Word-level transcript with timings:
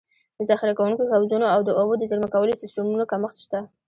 ذخیره 0.49 0.73
کوونکو 0.79 1.09
حوضونو 1.11 1.47
او 1.55 1.59
د 1.63 1.69
اوبو 1.79 1.93
د 1.97 2.03
زېرمه 2.09 2.29
کولو 2.33 2.59
سیستمونو 2.61 3.03
کمښت 3.11 3.37
شته. 3.45 3.59